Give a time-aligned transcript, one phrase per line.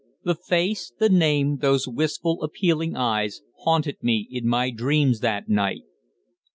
[0.23, 5.83] The face, the name, those wistful, appealing eyes haunted me in my dreams that night.